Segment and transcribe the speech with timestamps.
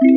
[0.00, 0.08] Pada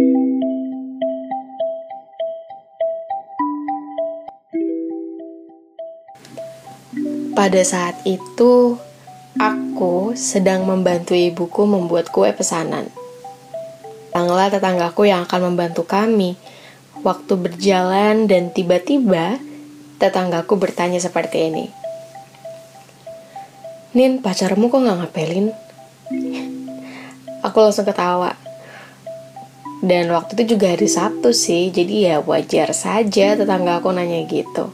[7.67, 8.79] saat itu,
[9.35, 12.87] aku sedang membantu ibuku membuat kue pesanan.
[14.15, 16.39] Tanglah tetanggaku yang akan membantu kami.
[17.03, 19.35] Waktu berjalan dan tiba-tiba
[19.99, 21.67] tetanggaku bertanya seperti ini.
[23.99, 25.51] Nin, pacarmu kok nggak ngapelin?
[27.43, 28.42] Aku langsung ketawa.
[29.83, 34.71] Dan waktu itu juga hari Sabtu sih, jadi ya wajar saja tetangga aku nanya gitu.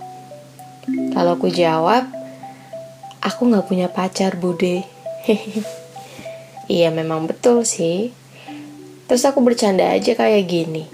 [1.17, 2.05] Kalau aku jawab,
[3.17, 4.85] aku nggak punya pacar, Bude.
[6.69, 8.13] iya memang betul sih.
[9.09, 10.85] Terus aku bercanda aja kayak gini.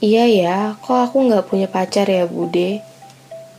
[0.00, 2.80] Iya ya, kok aku nggak punya pacar ya, Bude?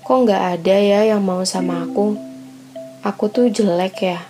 [0.02, 2.18] Kok nggak ada ya yang mau sama aku?
[3.06, 4.26] Aku tuh jelek ya.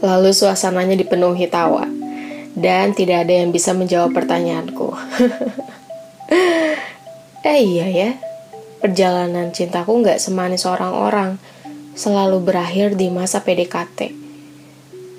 [0.00, 1.84] Lalu suasananya dipenuhi tawa
[2.56, 4.88] dan tidak ada yang bisa menjawab pertanyaanku.
[7.50, 8.10] eh iya ya,
[8.82, 11.38] perjalanan cintaku nggak semanis orang-orang,
[11.94, 14.16] selalu berakhir di masa PDKT.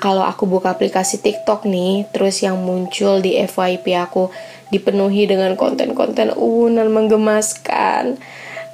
[0.01, 4.33] Kalau aku buka aplikasi TikTok nih, terus yang muncul di FYP aku
[4.73, 8.17] dipenuhi dengan konten-konten unan menggemaskan,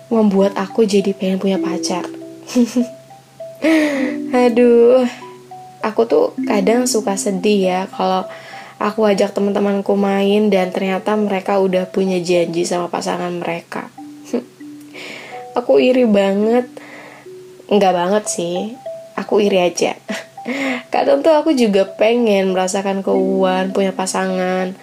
[0.07, 2.07] membuat aku jadi pengen punya pacar.
[4.47, 5.03] Aduh,
[5.81, 8.25] aku tuh kadang suka sedih ya kalau
[8.77, 13.89] aku ajak teman-temanku main dan ternyata mereka udah punya janji sama pasangan mereka.
[15.57, 16.69] aku iri banget.
[17.67, 18.77] Enggak banget sih.
[19.17, 19.97] Aku iri aja.
[20.93, 24.77] Kadang tuh aku juga pengen merasakan keuangan punya pasangan.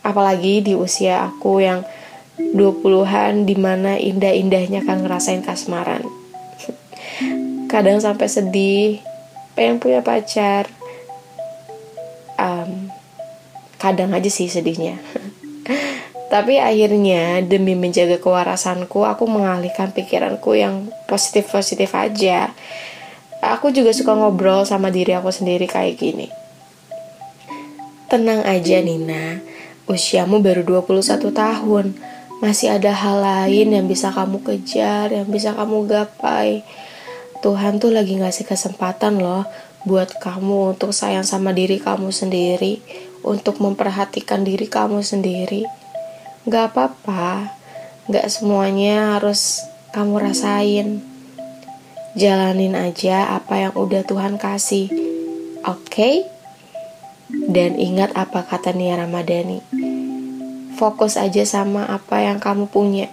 [0.00, 1.84] Apalagi di usia aku yang
[2.34, 6.06] 20-an di mana indah-indahnya kan ngerasain kasmaran.
[7.72, 9.02] Kadang sampai sedih
[9.54, 10.68] pengen punya pacar?
[12.34, 12.90] Um,
[13.78, 14.98] kadang aja sih sedihnya.
[16.34, 22.50] Tapi akhirnya demi menjaga kewarasanku aku mengalihkan pikiranku yang positif-positif aja.
[23.38, 26.26] Aku juga suka ngobrol sama diri aku sendiri kayak gini.
[28.10, 29.38] Tenang aja Nina.
[29.86, 31.86] Usiamu baru 21 tahun.
[32.42, 36.66] Masih ada hal lain yang bisa kamu kejar yang bisa kamu gapai
[37.44, 39.44] Tuhan tuh lagi ngasih kesempatan loh
[39.84, 42.80] buat kamu untuk sayang sama diri kamu sendiri,
[43.20, 45.68] untuk memperhatikan diri kamu sendiri.
[46.48, 47.52] Gak apa-apa,
[48.08, 49.60] gak semuanya harus
[49.92, 51.04] kamu rasain.
[52.16, 54.88] Jalanin aja apa yang udah Tuhan kasih,
[55.68, 55.92] oke?
[55.92, 56.24] Okay?
[57.28, 59.60] Dan ingat apa kata Nia Ramadhani,
[60.80, 63.12] fokus aja sama apa yang kamu punya.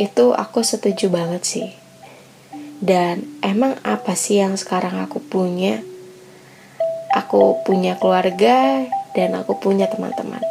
[0.00, 1.83] Itu aku setuju banget sih
[2.84, 5.80] dan emang apa sih yang sekarang aku punya?
[7.16, 8.84] Aku punya keluarga
[9.16, 10.44] dan aku punya teman-teman.